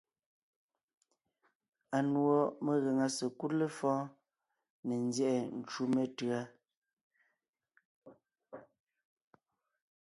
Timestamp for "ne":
4.87-4.93